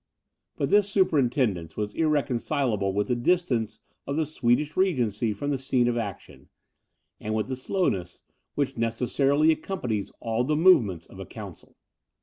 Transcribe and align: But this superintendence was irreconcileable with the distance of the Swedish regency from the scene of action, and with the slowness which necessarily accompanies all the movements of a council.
But 0.55 0.71
this 0.71 0.89
superintendence 0.89 1.77
was 1.77 1.93
irreconcileable 1.93 2.91
with 2.91 3.09
the 3.09 3.15
distance 3.15 3.81
of 4.07 4.15
the 4.15 4.25
Swedish 4.25 4.75
regency 4.75 5.31
from 5.31 5.51
the 5.51 5.59
scene 5.59 5.87
of 5.87 5.95
action, 5.95 6.49
and 7.19 7.35
with 7.35 7.47
the 7.47 7.55
slowness 7.55 8.23
which 8.55 8.77
necessarily 8.77 9.51
accompanies 9.51 10.11
all 10.19 10.43
the 10.43 10.55
movements 10.55 11.05
of 11.05 11.19
a 11.19 11.25
council. 11.27 11.75